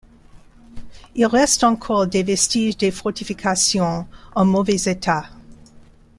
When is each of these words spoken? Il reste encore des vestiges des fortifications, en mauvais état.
Il 1.13 1.27
reste 1.27 1.63
encore 1.63 2.07
des 2.07 2.23
vestiges 2.23 2.75
des 2.75 2.89
fortifications, 2.89 4.07
en 4.33 4.45
mauvais 4.45 4.79
état. 4.87 5.25